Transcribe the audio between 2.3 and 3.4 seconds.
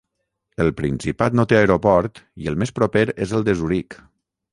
i el més proper és